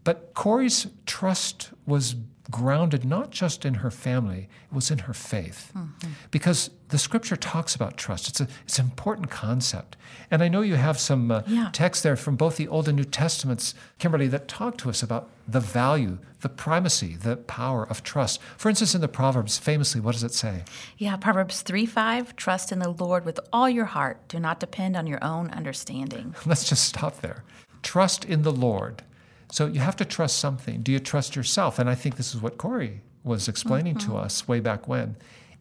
But 0.04 0.34
Corrie's 0.34 0.86
trust 1.06 1.70
was 1.86 2.16
grounded 2.50 3.04
not 3.04 3.30
just 3.30 3.64
in 3.64 3.74
her 3.74 3.90
family, 3.90 4.48
it 4.70 4.74
was 4.74 4.90
in 4.90 4.98
her 4.98 5.14
faith. 5.14 5.70
Mm-hmm. 5.76 6.10
Because 6.30 6.70
the 6.88 6.98
scripture 6.98 7.36
talks 7.36 7.74
about 7.74 7.96
trust. 7.96 8.28
It's, 8.28 8.40
a, 8.40 8.48
it's 8.64 8.78
an 8.78 8.86
important 8.86 9.30
concept. 9.30 9.96
And 10.30 10.42
I 10.42 10.48
know 10.48 10.62
you 10.62 10.74
have 10.74 10.98
some 10.98 11.30
uh, 11.30 11.42
yeah. 11.46 11.70
texts 11.72 12.02
there 12.02 12.16
from 12.16 12.36
both 12.36 12.56
the 12.56 12.66
Old 12.68 12.88
and 12.88 12.96
New 12.96 13.04
Testaments, 13.04 13.74
Kimberly, 13.98 14.26
that 14.28 14.48
talk 14.48 14.76
to 14.78 14.88
us 14.88 15.02
about 15.02 15.30
the 15.46 15.60
value, 15.60 16.18
the 16.40 16.48
primacy, 16.48 17.16
the 17.16 17.36
power 17.36 17.86
of 17.88 18.02
trust. 18.02 18.40
For 18.56 18.68
instance, 18.68 18.94
in 18.94 19.00
the 19.00 19.08
Proverbs, 19.08 19.58
famously, 19.58 20.00
what 20.00 20.12
does 20.12 20.24
it 20.24 20.34
say? 20.34 20.64
Yeah, 20.98 21.16
Proverbs 21.16 21.62
3 21.62 21.86
5, 21.86 22.36
trust 22.36 22.72
in 22.72 22.80
the 22.80 22.90
Lord 22.90 23.24
with 23.24 23.38
all 23.52 23.68
your 23.68 23.84
heart. 23.84 24.26
Do 24.28 24.40
not 24.40 24.60
depend 24.60 24.96
on 24.96 25.06
your 25.06 25.22
own 25.22 25.50
understanding. 25.50 26.34
Let's 26.46 26.68
just 26.68 26.84
stop 26.84 27.20
there. 27.20 27.44
Trust 27.82 28.24
in 28.24 28.42
the 28.42 28.52
Lord 28.52 29.02
so 29.50 29.66
you 29.66 29.80
have 29.80 29.96
to 29.96 30.04
trust 30.04 30.38
something. 30.38 30.82
Do 30.82 30.92
you 30.92 31.00
trust 31.00 31.36
yourself? 31.36 31.78
And 31.78 31.88
I 31.90 31.94
think 31.94 32.16
this 32.16 32.34
is 32.34 32.40
what 32.40 32.58
Corrie 32.58 33.02
was 33.24 33.48
explaining 33.48 33.96
mm-hmm. 33.96 34.12
to 34.12 34.18
us 34.18 34.48
way 34.48 34.60
back 34.60 34.88
when. 34.88 35.16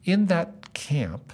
In 0.06 0.28
that 0.28 0.74
camp, 0.74 1.34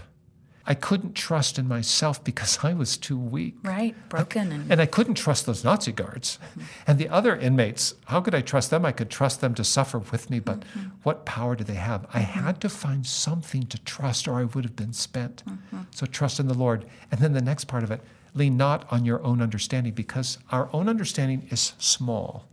I 0.68 0.74
couldn't 0.74 1.14
trust 1.14 1.60
in 1.60 1.68
myself 1.68 2.24
because 2.24 2.60
I 2.64 2.74
was 2.74 2.98
too 2.98 3.18
weak. 3.18 3.56
Right, 3.64 3.96
broken. 4.10 4.52
And, 4.52 4.72
and 4.72 4.82
I 4.82 4.86
couldn't 4.86 5.16
trust 5.16 5.46
those 5.46 5.64
Nazi 5.64 5.92
guards. 5.92 6.40
Mm-hmm. 6.52 6.62
And 6.88 7.00
the 7.00 7.10
other 7.10 7.36
inmates, 7.36 7.94
how 8.06 8.22
could 8.22 8.34
I 8.34 8.42
trust 8.42 8.72
them? 8.72 8.86
I 8.86 8.92
could 8.92 9.10
trust 9.10 9.42
them 9.42 9.54
to 9.56 9.64
suffer 9.64 10.00
with 10.00 10.30
me, 10.30 10.40
but 10.40 10.62
mm-hmm. 10.62 10.90
what 11.04 11.26
power 11.26 11.56
do 11.56 11.64
they 11.64 11.76
have? 11.76 12.04
Mm-hmm. 12.04 12.18
I 12.18 12.22
had 12.22 12.62
to 12.62 12.70
find 12.70 13.06
something 13.06 13.68
to 13.68 13.78
trust 13.84 14.28
or 14.28 14.40
I 14.40 14.46
would 14.46 14.64
have 14.64 14.76
been 14.76 14.94
spent. 14.94 15.44
Mm-hmm. 15.46 15.82
So 15.92 16.06
trust 16.06 16.40
in 16.40 16.48
the 16.48 16.54
Lord. 16.56 16.86
And 17.12 17.20
then 17.20 17.34
the 17.34 17.42
next 17.42 17.66
part 17.66 17.84
of 17.84 17.92
it, 17.92 18.02
lean 18.36 18.58
not 18.58 18.86
on 18.92 19.06
your 19.06 19.24
own 19.24 19.42
understanding 19.42 19.94
because 19.94 20.38
our 20.52 20.70
own 20.74 20.88
understanding 20.88 21.48
is 21.50 21.74
small. 21.80 22.46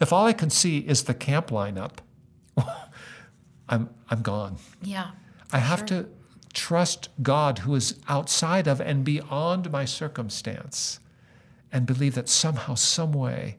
If 0.00 0.12
all 0.12 0.26
I 0.26 0.32
can 0.32 0.50
see 0.50 0.78
is 0.78 1.04
the 1.04 1.14
camp 1.14 1.48
lineup, 1.48 1.98
I'm, 3.68 3.90
I'm 4.10 4.22
gone. 4.22 4.56
Yeah. 4.82 5.10
I 5.52 5.58
have 5.58 5.80
sure. 5.80 5.86
to 5.88 6.08
trust 6.54 7.10
God 7.22 7.60
who 7.60 7.74
is 7.74 7.98
outside 8.08 8.66
of 8.66 8.80
and 8.80 9.04
beyond 9.04 9.70
my 9.70 9.84
circumstance 9.84 10.98
and 11.70 11.86
believe 11.86 12.14
that 12.14 12.28
somehow, 12.28 12.74
some 12.74 13.12
way, 13.12 13.56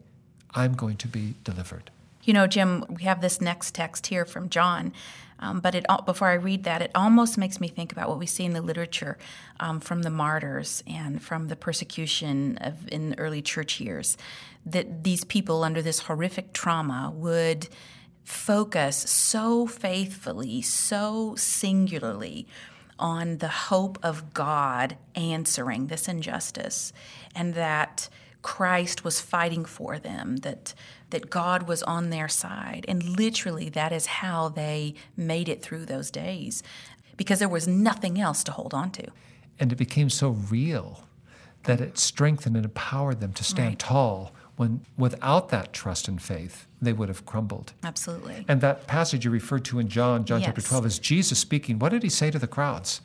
I'm 0.54 0.74
going 0.74 0.96
to 0.98 1.08
be 1.08 1.34
delivered. 1.44 1.90
You 2.22 2.32
know, 2.32 2.46
Jim, 2.46 2.84
we 2.88 3.02
have 3.02 3.20
this 3.20 3.40
next 3.40 3.74
text 3.74 4.06
here 4.06 4.24
from 4.24 4.48
John 4.48 4.92
um, 5.38 5.60
but 5.60 5.74
it, 5.74 5.84
before 6.06 6.28
I 6.28 6.34
read 6.34 6.64
that, 6.64 6.82
it 6.82 6.90
almost 6.94 7.38
makes 7.38 7.60
me 7.60 7.68
think 7.68 7.92
about 7.92 8.08
what 8.08 8.18
we 8.18 8.26
see 8.26 8.44
in 8.44 8.52
the 8.52 8.62
literature 8.62 9.18
um, 9.60 9.80
from 9.80 10.02
the 10.02 10.10
martyrs 10.10 10.82
and 10.86 11.22
from 11.22 11.48
the 11.48 11.56
persecution 11.56 12.58
of, 12.58 12.88
in 12.88 13.14
early 13.18 13.42
church 13.42 13.80
years. 13.80 14.16
That 14.64 15.04
these 15.04 15.24
people, 15.24 15.64
under 15.64 15.82
this 15.82 16.00
horrific 16.00 16.52
trauma, 16.52 17.12
would 17.14 17.68
focus 18.24 18.96
so 18.96 19.66
faithfully, 19.66 20.62
so 20.62 21.34
singularly 21.36 22.46
on 22.98 23.38
the 23.38 23.48
hope 23.48 23.98
of 24.02 24.32
God 24.32 24.96
answering 25.14 25.88
this 25.88 26.08
injustice, 26.08 26.92
and 27.34 27.54
that 27.54 28.08
Christ 28.44 29.04
was 29.04 29.22
fighting 29.22 29.64
for 29.64 29.98
them, 29.98 30.36
that 30.38 30.74
that 31.10 31.30
God 31.30 31.66
was 31.66 31.82
on 31.84 32.10
their 32.10 32.28
side. 32.28 32.84
And 32.86 33.16
literally 33.16 33.70
that 33.70 33.90
is 33.90 34.06
how 34.06 34.50
they 34.50 34.94
made 35.16 35.48
it 35.48 35.62
through 35.62 35.86
those 35.86 36.10
days 36.10 36.62
because 37.16 37.38
there 37.38 37.48
was 37.48 37.66
nothing 37.66 38.20
else 38.20 38.44
to 38.44 38.52
hold 38.52 38.74
on 38.74 38.90
to. 38.92 39.06
And 39.58 39.72
it 39.72 39.76
became 39.76 40.10
so 40.10 40.30
real 40.30 41.04
that 41.62 41.80
it 41.80 41.96
strengthened 41.96 42.54
and 42.54 42.66
empowered 42.66 43.20
them 43.20 43.32
to 43.32 43.44
stand 43.44 43.68
right. 43.68 43.78
tall 43.78 44.32
when 44.56 44.82
without 44.98 45.48
that 45.48 45.72
trust 45.72 46.06
and 46.06 46.20
faith 46.20 46.66
they 46.82 46.92
would 46.92 47.08
have 47.08 47.24
crumbled. 47.24 47.72
Absolutely. 47.82 48.44
And 48.46 48.60
that 48.60 48.86
passage 48.86 49.24
you 49.24 49.30
referred 49.30 49.64
to 49.66 49.78
in 49.78 49.88
John, 49.88 50.26
John 50.26 50.40
yes. 50.40 50.48
chapter 50.48 50.60
12 50.60 50.86
is 50.86 50.98
Jesus 50.98 51.38
speaking. 51.38 51.78
What 51.78 51.90
did 51.90 52.02
he 52.02 52.10
say 52.10 52.30
to 52.30 52.38
the 52.38 52.46
crowds? 52.46 53.00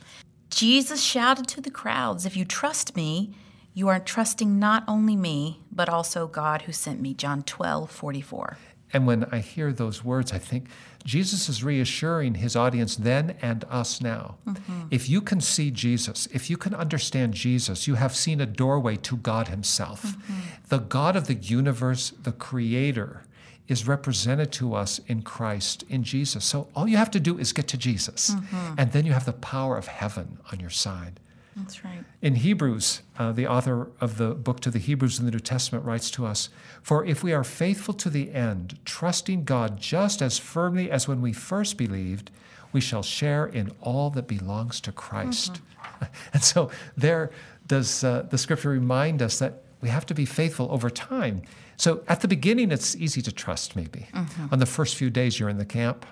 Jesus 0.50 1.02
shouted 1.02 1.46
to 1.48 1.60
the 1.62 1.70
crowds, 1.70 2.26
"If 2.26 2.36
you 2.36 2.44
trust 2.44 2.94
me, 2.94 3.32
you 3.74 3.88
are 3.88 4.00
trusting 4.00 4.58
not 4.58 4.84
only 4.88 5.16
me, 5.16 5.60
but 5.70 5.88
also 5.88 6.26
God 6.26 6.62
who 6.62 6.72
sent 6.72 7.00
me. 7.00 7.14
John 7.14 7.42
12, 7.42 7.90
44. 7.90 8.58
And 8.92 9.06
when 9.06 9.24
I 9.30 9.38
hear 9.38 9.72
those 9.72 10.04
words, 10.04 10.32
I 10.32 10.38
think 10.38 10.66
Jesus 11.04 11.48
is 11.48 11.62
reassuring 11.62 12.34
his 12.34 12.56
audience 12.56 12.96
then 12.96 13.36
and 13.40 13.64
us 13.70 14.00
now. 14.00 14.36
Mm-hmm. 14.46 14.88
If 14.90 15.08
you 15.08 15.20
can 15.20 15.40
see 15.40 15.70
Jesus, 15.70 16.26
if 16.32 16.50
you 16.50 16.56
can 16.56 16.74
understand 16.74 17.34
Jesus, 17.34 17.86
you 17.86 17.94
have 17.94 18.16
seen 18.16 18.40
a 18.40 18.46
doorway 18.46 18.96
to 18.96 19.16
God 19.16 19.48
Himself. 19.48 20.02
Mm-hmm. 20.02 20.40
The 20.68 20.78
God 20.78 21.16
of 21.16 21.26
the 21.26 21.34
universe, 21.34 22.10
the 22.10 22.32
Creator, 22.32 23.24
is 23.68 23.86
represented 23.86 24.50
to 24.50 24.74
us 24.74 24.98
in 25.06 25.22
Christ, 25.22 25.84
in 25.88 26.02
Jesus. 26.02 26.44
So 26.44 26.68
all 26.74 26.88
you 26.88 26.96
have 26.96 27.10
to 27.12 27.20
do 27.20 27.38
is 27.38 27.52
get 27.52 27.68
to 27.68 27.78
Jesus, 27.78 28.30
mm-hmm. 28.30 28.74
and 28.76 28.90
then 28.90 29.06
you 29.06 29.12
have 29.12 29.26
the 29.26 29.32
power 29.32 29.78
of 29.78 29.86
heaven 29.86 30.38
on 30.50 30.58
your 30.58 30.70
side. 30.70 31.20
That's 31.56 31.84
right. 31.84 32.04
In 32.22 32.36
Hebrews, 32.36 33.02
uh, 33.18 33.32
the 33.32 33.46
author 33.46 33.90
of 34.00 34.18
the 34.18 34.34
book 34.34 34.60
to 34.60 34.70
the 34.70 34.78
Hebrews 34.78 35.18
in 35.18 35.24
the 35.24 35.30
New 35.30 35.40
Testament 35.40 35.84
writes 35.84 36.10
to 36.12 36.26
us 36.26 36.48
For 36.82 37.04
if 37.04 37.22
we 37.22 37.32
are 37.32 37.44
faithful 37.44 37.94
to 37.94 38.10
the 38.10 38.32
end, 38.32 38.78
trusting 38.84 39.44
God 39.44 39.78
just 39.78 40.22
as 40.22 40.38
firmly 40.38 40.90
as 40.90 41.08
when 41.08 41.20
we 41.20 41.32
first 41.32 41.76
believed, 41.76 42.30
we 42.72 42.80
shall 42.80 43.02
share 43.02 43.46
in 43.46 43.72
all 43.80 44.10
that 44.10 44.28
belongs 44.28 44.80
to 44.82 44.92
Christ. 44.92 45.54
Mm-hmm. 45.54 46.04
and 46.34 46.44
so, 46.44 46.70
there 46.96 47.30
does 47.66 48.04
uh, 48.04 48.26
the 48.30 48.38
scripture 48.38 48.70
remind 48.70 49.22
us 49.22 49.38
that 49.38 49.62
we 49.80 49.88
have 49.88 50.06
to 50.06 50.14
be 50.14 50.24
faithful 50.24 50.68
over 50.70 50.90
time. 50.90 51.42
So 51.76 52.02
at 52.08 52.20
the 52.20 52.28
beginning, 52.28 52.70
it's 52.70 52.94
easy 52.96 53.22
to 53.22 53.32
trust, 53.32 53.74
maybe. 53.74 54.08
Mm-hmm. 54.12 54.52
On 54.52 54.58
the 54.58 54.66
first 54.66 54.96
few 54.96 55.08
days 55.08 55.40
you're 55.40 55.48
in 55.48 55.58
the 55.58 55.64
camp. 55.64 56.04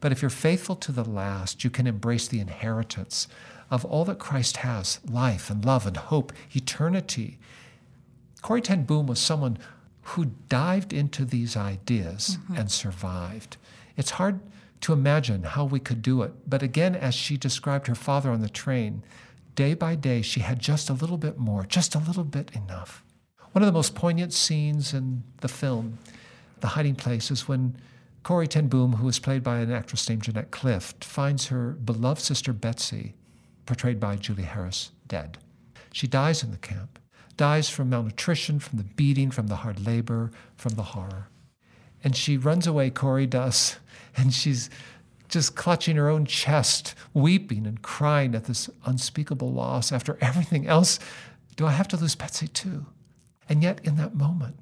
But 0.00 0.12
if 0.12 0.22
you're 0.22 0.30
faithful 0.30 0.76
to 0.76 0.92
the 0.92 1.04
last, 1.04 1.64
you 1.64 1.70
can 1.70 1.86
embrace 1.86 2.28
the 2.28 2.40
inheritance 2.40 3.28
of 3.70 3.84
all 3.84 4.04
that 4.04 4.18
Christ 4.18 4.58
has 4.58 5.00
life 5.08 5.50
and 5.50 5.64
love 5.64 5.86
and 5.86 5.96
hope, 5.96 6.32
eternity. 6.54 7.38
Corrie 8.42 8.60
Ten 8.60 8.84
Boom 8.84 9.06
was 9.06 9.18
someone 9.18 9.58
who 10.02 10.26
dived 10.48 10.92
into 10.92 11.24
these 11.24 11.56
ideas 11.56 12.38
mm-hmm. 12.40 12.56
and 12.56 12.70
survived. 12.70 13.56
It's 13.96 14.12
hard 14.12 14.40
to 14.82 14.92
imagine 14.92 15.42
how 15.42 15.64
we 15.64 15.80
could 15.80 16.02
do 16.02 16.22
it. 16.22 16.32
But 16.48 16.62
again, 16.62 16.94
as 16.94 17.14
she 17.14 17.36
described 17.36 17.88
her 17.88 17.94
father 17.94 18.30
on 18.30 18.42
the 18.42 18.48
train, 18.48 19.02
day 19.56 19.74
by 19.74 19.96
day, 19.96 20.22
she 20.22 20.40
had 20.40 20.60
just 20.60 20.88
a 20.88 20.92
little 20.92 21.16
bit 21.16 21.38
more, 21.38 21.64
just 21.64 21.94
a 21.94 21.98
little 21.98 22.24
bit 22.24 22.52
enough. 22.54 23.02
One 23.52 23.62
of 23.62 23.66
the 23.66 23.72
most 23.72 23.94
poignant 23.94 24.32
scenes 24.32 24.94
in 24.94 25.24
the 25.40 25.48
film, 25.48 25.98
The 26.60 26.68
Hiding 26.68 26.94
Place, 26.96 27.30
is 27.30 27.48
when 27.48 27.76
Corrie 28.26 28.48
Ten 28.48 28.66
Boom, 28.66 28.94
who 28.94 29.06
was 29.06 29.20
played 29.20 29.44
by 29.44 29.58
an 29.58 29.70
actress 29.70 30.08
named 30.08 30.24
Jeanette 30.24 30.50
Clift, 30.50 31.04
finds 31.04 31.46
her 31.46 31.74
beloved 31.84 32.20
sister 32.20 32.52
Betsy, 32.52 33.14
portrayed 33.66 34.00
by 34.00 34.16
Julie 34.16 34.42
Harris, 34.42 34.90
dead. 35.06 35.38
She 35.92 36.08
dies 36.08 36.42
in 36.42 36.50
the 36.50 36.56
camp, 36.56 36.98
dies 37.36 37.68
from 37.68 37.90
malnutrition, 37.90 38.58
from 38.58 38.78
the 38.78 38.84
beating, 38.96 39.30
from 39.30 39.46
the 39.46 39.54
hard 39.54 39.86
labor, 39.86 40.32
from 40.56 40.74
the 40.74 40.82
horror. 40.82 41.28
And 42.02 42.16
she 42.16 42.36
runs 42.36 42.66
away, 42.66 42.90
Corrie 42.90 43.28
does, 43.28 43.76
and 44.16 44.34
she's 44.34 44.70
just 45.28 45.54
clutching 45.54 45.94
her 45.94 46.08
own 46.08 46.24
chest, 46.26 46.96
weeping 47.14 47.64
and 47.64 47.80
crying 47.80 48.34
at 48.34 48.46
this 48.46 48.68
unspeakable 48.86 49.52
loss 49.52 49.92
after 49.92 50.18
everything 50.20 50.66
else. 50.66 50.98
Do 51.54 51.64
I 51.64 51.70
have 51.70 51.86
to 51.86 51.96
lose 51.96 52.16
Betsy 52.16 52.48
too? 52.48 52.86
And 53.48 53.62
yet, 53.62 53.78
in 53.84 53.94
that 53.98 54.16
moment, 54.16 54.58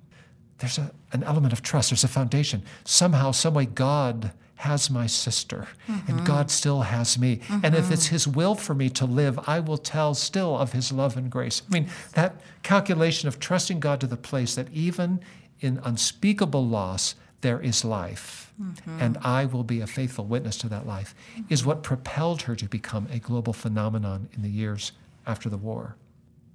there's 0.58 0.78
a, 0.78 0.90
an 1.12 1.22
element 1.24 1.52
of 1.52 1.62
trust, 1.62 1.90
there's 1.90 2.04
a 2.04 2.08
foundation. 2.08 2.62
Somehow, 2.84 3.32
someway, 3.32 3.66
God 3.66 4.32
has 4.56 4.88
my 4.88 5.06
sister, 5.06 5.68
mm-hmm. 5.88 6.10
and 6.10 6.26
God 6.26 6.50
still 6.50 6.82
has 6.82 7.18
me. 7.18 7.36
Mm-hmm. 7.36 7.60
And 7.64 7.74
if 7.74 7.90
it's 7.90 8.06
His 8.06 8.26
will 8.26 8.54
for 8.54 8.74
me 8.74 8.88
to 8.90 9.04
live, 9.04 9.38
I 9.46 9.60
will 9.60 9.78
tell 9.78 10.14
still 10.14 10.56
of 10.56 10.72
His 10.72 10.92
love 10.92 11.16
and 11.16 11.30
grace. 11.30 11.62
I 11.68 11.72
mean, 11.72 11.88
that 12.12 12.40
calculation 12.62 13.28
of 13.28 13.38
trusting 13.38 13.80
God 13.80 14.00
to 14.00 14.06
the 14.06 14.16
place 14.16 14.54
that 14.54 14.72
even 14.72 15.20
in 15.60 15.80
unspeakable 15.82 16.66
loss, 16.66 17.14
there 17.40 17.60
is 17.60 17.84
life, 17.84 18.52
mm-hmm. 18.60 18.98
and 19.00 19.18
I 19.18 19.44
will 19.44 19.64
be 19.64 19.80
a 19.80 19.86
faithful 19.86 20.24
witness 20.24 20.56
to 20.58 20.68
that 20.68 20.86
life, 20.86 21.14
is 21.48 21.66
what 21.66 21.82
propelled 21.82 22.42
her 22.42 22.56
to 22.56 22.64
become 22.66 23.06
a 23.10 23.18
global 23.18 23.52
phenomenon 23.52 24.28
in 24.32 24.42
the 24.42 24.48
years 24.48 24.92
after 25.26 25.50
the 25.50 25.58
war. 25.58 25.96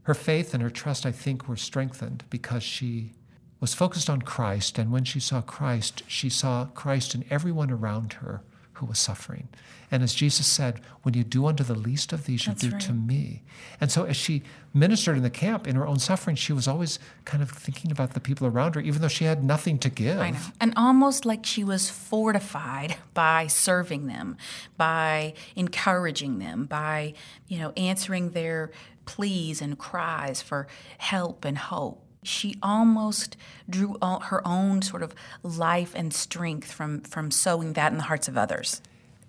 Her 0.03 0.15
faith 0.15 0.55
and 0.55 0.63
her 0.63 0.71
trust, 0.71 1.05
I 1.05 1.11
think, 1.11 1.47
were 1.47 1.55
strengthened 1.55 2.23
because 2.31 2.63
she 2.63 3.11
was 3.59 3.73
focused 3.73 4.09
on 4.09 4.21
Christ, 4.21 4.77
and 4.77 4.91
when 4.91 5.03
she 5.03 5.19
saw 5.19 5.41
Christ, 5.41 6.03
she 6.07 6.29
saw 6.29 6.65
Christ 6.65 7.13
in 7.13 7.25
everyone 7.29 7.71
around 7.71 8.13
her 8.13 8.41
who 8.73 8.85
was 8.85 8.97
suffering. 8.97 9.49
And 9.91 10.03
as 10.03 10.13
Jesus 10.13 10.47
said, 10.47 10.79
when 11.01 11.13
you 11.13 11.23
do 11.23 11.47
unto 11.47 11.63
the 11.63 11.75
least 11.75 12.13
of 12.13 12.25
these, 12.25 12.45
you 12.45 12.53
That's 12.53 12.61
do 12.61 12.71
right. 12.71 12.81
to 12.81 12.93
me. 12.93 13.43
And 13.81 13.91
so 13.91 14.05
as 14.05 14.15
she 14.15 14.43
ministered 14.73 15.17
in 15.17 15.23
the 15.23 15.29
camp 15.29 15.67
in 15.67 15.75
her 15.75 15.85
own 15.85 15.99
suffering, 15.99 16.35
she 16.35 16.53
was 16.53 16.67
always 16.67 16.99
kind 17.25 17.43
of 17.43 17.49
thinking 17.49 17.91
about 17.91 18.13
the 18.13 18.19
people 18.19 18.47
around 18.47 18.75
her, 18.75 18.81
even 18.81 19.01
though 19.01 19.09
she 19.09 19.25
had 19.25 19.43
nothing 19.43 19.79
to 19.79 19.89
give. 19.89 20.19
I 20.19 20.29
know. 20.31 20.39
And 20.61 20.73
almost 20.77 21.25
like 21.25 21.45
she 21.45 21.63
was 21.63 21.89
fortified 21.89 22.95
by 23.13 23.47
serving 23.47 24.07
them, 24.07 24.37
by 24.77 25.33
encouraging 25.55 26.39
them, 26.39 26.65
by, 26.65 27.15
you 27.47 27.57
know, 27.57 27.73
answering 27.75 28.29
their 28.29 28.71
pleas 29.05 29.61
and 29.61 29.77
cries 29.77 30.41
for 30.41 30.67
help 30.99 31.43
and 31.43 31.57
hope 31.57 32.05
she 32.23 32.55
almost 32.61 33.37
drew 33.69 33.97
her 34.01 34.45
own 34.45 34.81
sort 34.81 35.03
of 35.03 35.13
life 35.43 35.93
and 35.95 36.13
strength 36.13 36.71
from, 36.71 37.01
from 37.01 37.31
sowing 37.31 37.73
that 37.73 37.91
in 37.91 37.97
the 37.97 38.03
hearts 38.05 38.27
of 38.27 38.37
others. 38.37 38.81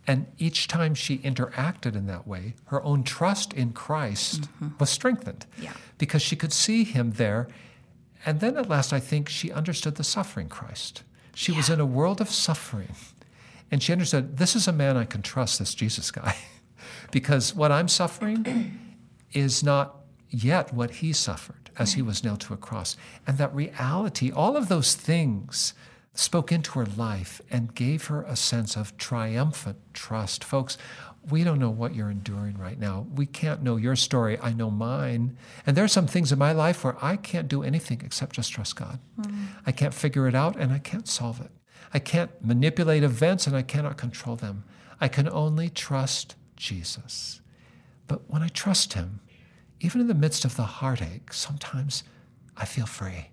And 0.06 0.26
each 0.38 0.66
time 0.66 0.94
she 0.94 1.18
interacted 1.18 1.94
in 1.94 2.06
that 2.06 2.26
way, 2.26 2.54
her 2.66 2.82
own 2.82 3.04
trust 3.04 3.52
in 3.52 3.72
Christ 3.72 4.42
mm-hmm. 4.42 4.68
was 4.78 4.90
strengthened 4.90 5.46
yeah. 5.60 5.72
because 5.98 6.22
she 6.22 6.36
could 6.36 6.52
see 6.52 6.84
him 6.84 7.12
there. 7.12 7.48
And 8.26 8.40
then 8.40 8.56
at 8.56 8.68
last, 8.68 8.92
I 8.92 9.00
think 9.00 9.28
she 9.28 9.52
understood 9.52 9.96
the 9.96 10.04
suffering 10.04 10.48
Christ. 10.48 11.02
She 11.34 11.52
yeah. 11.52 11.58
was 11.58 11.70
in 11.70 11.80
a 11.80 11.86
world 11.86 12.20
of 12.20 12.28
suffering. 12.28 12.94
And 13.70 13.82
she 13.82 13.92
understood 13.92 14.38
this 14.38 14.56
is 14.56 14.66
a 14.66 14.72
man 14.72 14.96
I 14.96 15.04
can 15.04 15.22
trust, 15.22 15.58
this 15.58 15.74
Jesus 15.74 16.10
guy, 16.10 16.36
because 17.12 17.54
what 17.54 17.70
I'm 17.70 17.86
suffering 17.86 18.80
is 19.32 19.62
not 19.62 19.99
yet 20.30 20.72
what 20.72 20.90
he 20.92 21.12
suffered 21.12 21.70
as 21.78 21.94
he 21.94 22.02
was 22.02 22.24
nailed 22.24 22.40
to 22.40 22.54
a 22.54 22.56
cross. 22.56 22.96
And 23.26 23.38
that 23.38 23.54
reality, 23.54 24.30
all 24.30 24.56
of 24.56 24.68
those 24.68 24.94
things 24.94 25.74
spoke 26.14 26.50
into 26.50 26.78
her 26.78 26.86
life 26.86 27.40
and 27.50 27.74
gave 27.74 28.06
her 28.06 28.22
a 28.22 28.36
sense 28.36 28.76
of 28.76 28.96
triumphant 28.96 29.78
trust. 29.94 30.42
Folks, 30.42 30.76
we 31.28 31.44
don't 31.44 31.58
know 31.58 31.70
what 31.70 31.94
you're 31.94 32.10
enduring 32.10 32.56
right 32.58 32.78
now. 32.78 33.06
We 33.14 33.26
can't 33.26 33.62
know 33.62 33.76
your 33.76 33.96
story. 33.96 34.38
I 34.40 34.52
know 34.52 34.70
mine. 34.70 35.36
And 35.66 35.76
there 35.76 35.84
are 35.84 35.88
some 35.88 36.06
things 36.06 36.32
in 36.32 36.38
my 36.38 36.52
life 36.52 36.82
where 36.82 36.96
I 37.02 37.16
can't 37.16 37.48
do 37.48 37.62
anything 37.62 38.00
except 38.04 38.36
just 38.36 38.52
trust 38.52 38.76
God. 38.76 38.98
Mm. 39.20 39.46
I 39.66 39.72
can't 39.72 39.94
figure 39.94 40.26
it 40.26 40.34
out 40.34 40.56
and 40.56 40.72
I 40.72 40.78
can't 40.78 41.08
solve 41.08 41.40
it. 41.40 41.50
I 41.92 41.98
can't 41.98 42.30
manipulate 42.44 43.02
events 43.02 43.46
and 43.46 43.54
I 43.54 43.62
cannot 43.62 43.96
control 43.96 44.36
them. 44.36 44.64
I 45.00 45.08
can 45.08 45.28
only 45.28 45.68
trust 45.68 46.36
Jesus. 46.56 47.40
But 48.06 48.28
when 48.28 48.42
I 48.42 48.48
trust 48.48 48.94
Him, 48.94 49.20
even 49.80 50.00
in 50.00 50.06
the 50.06 50.14
midst 50.14 50.44
of 50.44 50.56
the 50.56 50.64
heartache, 50.64 51.32
sometimes 51.32 52.04
I 52.56 52.64
feel 52.64 52.86
free. 52.86 53.30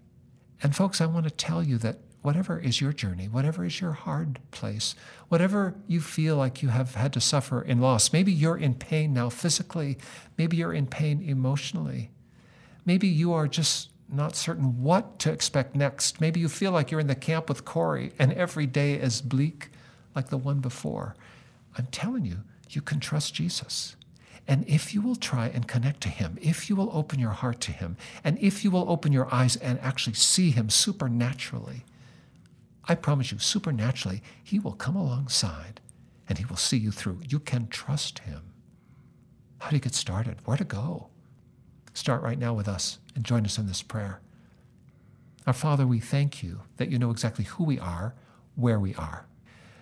And 0.63 0.75
folks, 0.75 1.01
I 1.01 1.05
want 1.05 1.25
to 1.25 1.31
tell 1.31 1.61
you 1.61 1.77
that 1.79 1.99
whatever 2.21 2.59
is 2.59 2.81
your 2.81 2.93
journey, 2.93 3.27
whatever 3.27 3.63
is 3.63 3.79
your 3.79 3.91
hard 3.91 4.39
place, 4.51 4.95
whatever 5.29 5.75
you 5.87 6.01
feel 6.01 6.35
like 6.35 6.61
you 6.61 6.69
have 6.69 6.95
had 6.95 7.13
to 7.13 7.21
suffer 7.21 7.61
in 7.61 7.79
loss, 7.79 8.11
maybe 8.11 8.31
you're 8.31 8.57
in 8.57 8.73
pain 8.73 9.13
now 9.13 9.29
physically, 9.29 9.97
maybe 10.37 10.57
you're 10.57 10.73
in 10.73 10.87
pain 10.87 11.21
emotionally, 11.21 12.11
maybe 12.85 13.07
you 13.07 13.33
are 13.33 13.47
just 13.47 13.89
not 14.09 14.35
certain 14.35 14.81
what 14.81 15.19
to 15.19 15.31
expect 15.31 15.75
next. 15.75 16.21
Maybe 16.21 16.39
you 16.39 16.47
feel 16.47 16.71
like 16.71 16.91
you're 16.91 17.01
in 17.01 17.07
the 17.07 17.15
camp 17.15 17.49
with 17.49 17.65
Corrie 17.65 18.13
and 18.17 18.31
every 18.33 18.65
day 18.65 18.93
is 18.93 19.21
bleak 19.21 19.69
like 20.15 20.29
the 20.29 20.37
one 20.37 20.59
before. 20.59 21.15
I'm 21.77 21.87
telling 21.87 22.25
you, 22.25 22.37
you 22.69 22.81
can 22.81 22.99
trust 22.99 23.33
Jesus. 23.33 23.95
And 24.47 24.63
if 24.67 24.93
you 24.93 25.01
will 25.01 25.17
try 25.17 25.47
and 25.47 25.67
connect 25.67 26.01
to 26.01 26.09
Him, 26.09 26.37
if 26.41 26.69
you 26.69 26.75
will 26.75 26.89
open 26.93 27.19
your 27.19 27.31
heart 27.31 27.59
to 27.61 27.71
Him, 27.71 27.97
and 28.23 28.37
if 28.39 28.63
you 28.63 28.71
will 28.71 28.89
open 28.89 29.11
your 29.11 29.33
eyes 29.33 29.57
and 29.57 29.79
actually 29.81 30.13
see 30.13 30.51
Him 30.51 30.69
supernaturally, 30.69 31.83
I 32.85 32.95
promise 32.95 33.31
you, 33.31 33.39
supernaturally, 33.39 34.23
He 34.41 34.57
will 34.57 34.71
come 34.71 34.95
alongside 34.95 35.81
and 36.29 36.37
He 36.37 36.45
will 36.45 36.55
see 36.55 36.77
you 36.77 36.91
through. 36.91 37.19
You 37.27 37.39
can 37.39 37.67
trust 37.67 38.19
Him. 38.19 38.53
How 39.59 39.69
do 39.69 39.75
you 39.75 39.81
get 39.81 39.95
started? 39.95 40.37
Where 40.45 40.57
to 40.57 40.63
go? 40.63 41.09
Start 41.93 42.21
right 42.21 42.39
now 42.39 42.53
with 42.53 42.69
us 42.69 42.99
and 43.15 43.25
join 43.25 43.43
us 43.43 43.57
in 43.57 43.67
this 43.67 43.81
prayer. 43.81 44.21
Our 45.45 45.53
Father, 45.53 45.85
we 45.85 45.99
thank 45.99 46.41
you 46.41 46.61
that 46.77 46.89
you 46.89 46.99
know 46.99 47.11
exactly 47.11 47.45
who 47.45 47.63
we 47.65 47.79
are, 47.79 48.13
where 48.55 48.79
we 48.79 48.95
are. 48.95 49.25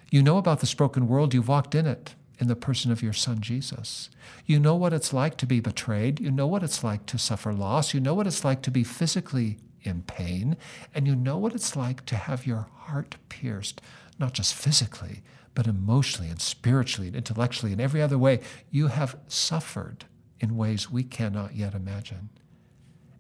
You 0.09 0.23
know 0.23 0.37
about 0.37 0.59
this 0.59 0.73
broken 0.73 1.07
world, 1.07 1.33
you've 1.33 1.47
walked 1.47 1.75
in 1.75 1.85
it 1.85 2.15
in 2.39 2.47
the 2.47 2.55
person 2.55 2.91
of 2.91 3.01
your 3.01 3.13
son 3.13 3.41
Jesus. 3.41 4.09
You 4.45 4.59
know 4.59 4.75
what 4.75 4.93
it's 4.93 5.13
like 5.13 5.37
to 5.37 5.45
be 5.45 5.59
betrayed. 5.59 6.19
You 6.19 6.31
know 6.31 6.47
what 6.47 6.63
it's 6.63 6.83
like 6.83 7.05
to 7.07 7.17
suffer 7.17 7.53
loss. 7.53 7.93
You 7.93 7.99
know 7.99 8.13
what 8.13 8.27
it's 8.27 8.43
like 8.43 8.61
to 8.63 8.71
be 8.71 8.83
physically 8.83 9.57
in 9.83 10.03
pain. 10.03 10.57
And 10.93 11.07
you 11.07 11.15
know 11.15 11.37
what 11.37 11.53
it's 11.53 11.75
like 11.75 12.05
to 12.07 12.15
have 12.15 12.45
your 12.45 12.67
heart 12.73 13.15
pierced, 13.29 13.81
not 14.19 14.33
just 14.33 14.53
physically, 14.53 15.21
but 15.53 15.67
emotionally 15.67 16.29
and 16.29 16.41
spiritually 16.41 17.07
and 17.07 17.15
intellectually 17.15 17.71
and 17.71 17.81
every 17.81 18.01
other 18.01 18.17
way. 18.17 18.41
You 18.69 18.87
have 18.87 19.17
suffered 19.27 20.05
in 20.39 20.57
ways 20.57 20.91
we 20.91 21.03
cannot 21.03 21.55
yet 21.55 21.73
imagine. 21.73 22.29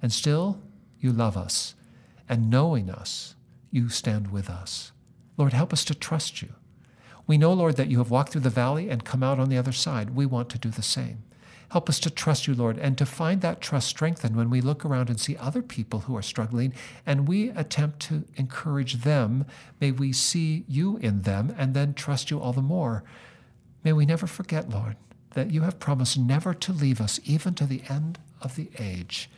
And 0.01 0.11
still, 0.11 0.61
you 0.99 1.11
love 1.11 1.37
us. 1.37 1.75
And 2.27 2.49
knowing 2.49 2.89
us, 2.89 3.35
you 3.71 3.89
stand 3.89 4.31
with 4.31 4.49
us. 4.49 4.91
Lord, 5.37 5.53
help 5.53 5.73
us 5.73 5.85
to 5.85 5.95
trust 5.95 6.41
you. 6.41 6.53
We 7.27 7.37
know, 7.37 7.53
Lord, 7.53 7.75
that 7.77 7.89
you 7.89 7.97
have 7.99 8.11
walked 8.11 8.31
through 8.31 8.41
the 8.41 8.49
valley 8.49 8.89
and 8.89 9.03
come 9.03 9.23
out 9.23 9.39
on 9.39 9.49
the 9.49 9.57
other 9.57 9.71
side. 9.71 10.15
We 10.15 10.25
want 10.25 10.49
to 10.49 10.59
do 10.59 10.69
the 10.69 10.81
same. 10.81 11.23
Help 11.69 11.89
us 11.89 11.99
to 12.01 12.09
trust 12.09 12.47
you, 12.47 12.53
Lord, 12.53 12.77
and 12.77 12.97
to 12.97 13.05
find 13.05 13.41
that 13.41 13.59
trust 13.59 13.87
strengthened 13.87 14.35
when 14.35 14.49
we 14.49 14.61
look 14.61 14.85
around 14.85 15.09
and 15.09 15.19
see 15.19 15.35
other 15.37 15.61
people 15.61 16.01
who 16.01 16.15
are 16.15 16.21
struggling 16.21 16.73
and 17.05 17.27
we 17.27 17.49
attempt 17.49 17.99
to 18.01 18.23
encourage 18.35 19.03
them. 19.03 19.45
May 19.81 19.91
we 19.91 20.13
see 20.13 20.63
you 20.67 20.97
in 20.97 21.23
them 21.23 21.53
and 21.57 21.73
then 21.73 21.93
trust 21.93 22.29
you 22.29 22.39
all 22.39 22.53
the 22.53 22.61
more. 22.61 23.03
May 23.83 23.93
we 23.93 24.05
never 24.05 24.27
forget, 24.27 24.69
Lord, 24.69 24.95
that 25.31 25.51
you 25.51 25.61
have 25.61 25.79
promised 25.79 26.17
never 26.17 26.53
to 26.53 26.71
leave 26.71 27.01
us 27.01 27.19
even 27.25 27.55
to 27.55 27.65
the 27.65 27.81
end 27.89 28.19
of 28.41 28.55
the 28.55 28.69
age. 28.79 29.29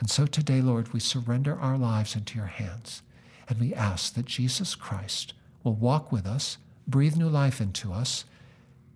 And 0.00 0.10
so 0.10 0.26
today, 0.26 0.60
Lord, 0.60 0.92
we 0.92 1.00
surrender 1.00 1.58
our 1.58 1.78
lives 1.78 2.14
into 2.14 2.36
your 2.36 2.46
hands 2.46 3.02
and 3.48 3.58
we 3.58 3.72
ask 3.72 4.14
that 4.14 4.26
Jesus 4.26 4.74
Christ 4.74 5.32
will 5.62 5.74
walk 5.74 6.12
with 6.12 6.26
us 6.26 6.58
breathe 6.88 7.16
new 7.16 7.28
life 7.28 7.60
into 7.60 7.92
us, 7.92 8.24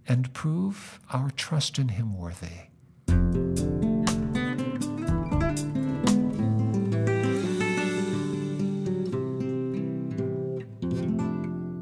and 0.08 0.32
prove 0.32 0.98
our 1.12 1.30
trust 1.30 1.78
in 1.78 1.88
Him 1.88 2.18
worthy. 2.18 2.68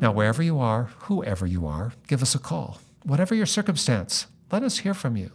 Now, 0.00 0.12
wherever 0.12 0.42
you 0.42 0.58
are, 0.58 0.90
whoever 1.00 1.46
you 1.46 1.66
are, 1.66 1.92
give 2.08 2.22
us 2.22 2.34
a 2.34 2.38
call. 2.38 2.80
Whatever 3.04 3.34
your 3.34 3.46
circumstance, 3.46 4.26
let 4.50 4.62
us 4.62 4.78
hear 4.78 4.94
from 4.94 5.16
you. 5.16 5.30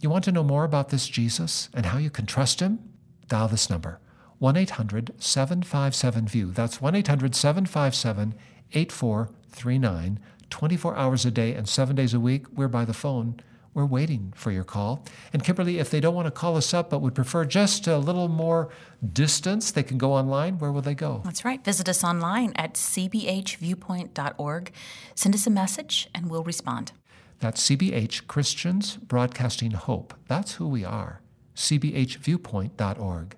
You 0.00 0.10
want 0.10 0.24
to 0.24 0.32
know 0.32 0.42
more 0.42 0.64
about 0.64 0.90
this 0.90 1.08
Jesus 1.08 1.68
and 1.72 1.86
how 1.86 1.98
you 1.98 2.10
can 2.10 2.26
trust 2.26 2.60
him? 2.60 2.80
Dial 3.28 3.48
this 3.48 3.70
number 3.70 4.00
1 4.38 4.56
800 4.56 5.14
757 5.18 6.26
VIEW. 6.26 6.52
That's 6.52 6.80
1 6.80 6.94
800 6.94 7.34
757 7.34 8.34
8400. 8.72 9.43
8439. 9.54 10.18
24 10.50 10.96
hours 10.96 11.24
a 11.24 11.30
day 11.30 11.54
and 11.54 11.68
seven 11.68 11.96
days 11.96 12.12
a 12.14 12.20
week, 12.20 12.46
we're 12.52 12.68
by 12.68 12.84
the 12.84 12.94
phone. 12.94 13.40
We're 13.72 13.86
waiting 13.86 14.32
for 14.36 14.52
your 14.52 14.62
call. 14.62 15.04
And 15.32 15.42
Kimberly, 15.42 15.78
if 15.80 15.90
they 15.90 15.98
don't 15.98 16.14
want 16.14 16.26
to 16.26 16.30
call 16.30 16.56
us 16.56 16.72
up 16.72 16.90
but 16.90 17.00
would 17.00 17.14
prefer 17.14 17.44
just 17.44 17.88
a 17.88 17.98
little 17.98 18.28
more 18.28 18.70
distance, 19.12 19.72
they 19.72 19.82
can 19.82 19.98
go 19.98 20.12
online. 20.12 20.58
Where 20.60 20.70
will 20.70 20.80
they 20.80 20.94
go? 20.94 21.22
That's 21.24 21.44
right. 21.44 21.64
Visit 21.64 21.88
us 21.88 22.04
online 22.04 22.52
at 22.54 22.74
cbhviewpoint.org. 22.74 24.72
Send 25.16 25.34
us 25.34 25.46
a 25.46 25.50
message 25.50 26.08
and 26.14 26.30
we'll 26.30 26.44
respond. 26.44 26.92
That's 27.40 27.68
CBH 27.68 28.28
Christians 28.28 28.96
Broadcasting 28.96 29.72
Hope. 29.72 30.14
That's 30.28 30.54
who 30.54 30.68
we 30.68 30.84
are. 30.84 31.20
cbhviewpoint.org. 31.56 33.36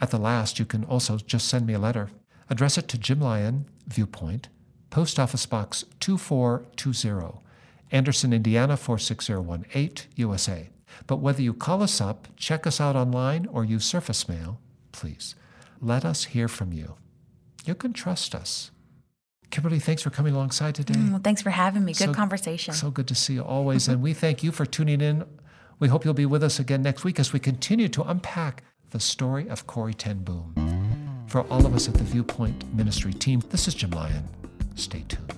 At 0.00 0.10
the 0.10 0.18
last, 0.18 0.58
you 0.58 0.64
can 0.64 0.84
also 0.84 1.18
just 1.18 1.48
send 1.48 1.66
me 1.66 1.74
a 1.74 1.78
letter. 1.78 2.08
Address 2.48 2.78
it 2.78 2.88
to 2.88 2.96
Jim 2.96 3.20
Lyon, 3.20 3.66
Viewpoint, 3.88 4.48
Post 4.90 5.18
Office 5.18 5.46
Box 5.46 5.84
2420, 6.00 7.40
Anderson, 7.90 8.32
Indiana 8.32 8.76
46018, 8.76 10.10
USA. 10.16 10.70
But 11.06 11.16
whether 11.18 11.42
you 11.42 11.52
call 11.54 11.82
us 11.82 12.00
up, 12.00 12.28
check 12.36 12.66
us 12.66 12.80
out 12.80 12.96
online, 12.96 13.46
or 13.46 13.64
use 13.64 13.84
surface 13.84 14.28
mail, 14.28 14.60
please 14.92 15.34
let 15.80 16.04
us 16.04 16.24
hear 16.24 16.48
from 16.48 16.72
you. 16.72 16.96
You 17.64 17.74
can 17.74 17.92
trust 17.92 18.34
us. 18.34 18.70
Kimberly, 19.50 19.78
thanks 19.78 20.02
for 20.02 20.10
coming 20.10 20.34
alongside 20.34 20.74
today. 20.74 20.94
Mm, 20.94 21.10
well, 21.10 21.20
thanks 21.22 21.40
for 21.40 21.50
having 21.50 21.84
me. 21.84 21.92
Good 21.92 22.08
So- 22.08 22.14
conversation. 22.14 22.74
So 22.74 22.90
good 22.90 23.08
to 23.08 23.14
see 23.14 23.34
you 23.34 23.42
always. 23.42 23.88
and 23.88 24.02
we 24.02 24.12
thank 24.14 24.42
you 24.42 24.52
for 24.52 24.66
tuning 24.66 25.00
in. 25.00 25.24
We 25.78 25.88
hope 25.88 26.04
you'll 26.04 26.14
be 26.14 26.26
with 26.26 26.42
us 26.42 26.58
again 26.58 26.82
next 26.82 27.04
week 27.04 27.20
as 27.20 27.32
we 27.32 27.38
continue 27.38 27.88
to 27.90 28.02
unpack 28.02 28.64
the 28.90 29.00
story 29.00 29.48
of 29.48 29.66
Corrie 29.66 29.94
Ten 29.94 30.24
Boom. 30.24 30.54
For 31.28 31.42
all 31.42 31.64
of 31.66 31.74
us 31.74 31.88
at 31.88 31.94
the 31.94 32.04
Viewpoint 32.04 32.74
Ministry 32.74 33.12
team, 33.12 33.42
this 33.50 33.68
is 33.68 33.74
Jim 33.74 33.90
Lyon. 33.90 34.24
Stay 34.78 35.02
tuned. 35.08 35.37